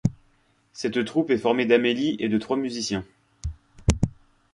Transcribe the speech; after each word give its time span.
Cette 0.73 1.05
troupe 1.05 1.29
est 1.29 1.37
formée 1.37 1.67
d'Amélie 1.67 2.15
et 2.17 2.27
de 2.27 2.39
trois 2.39 2.57
musiciens. 2.57 3.05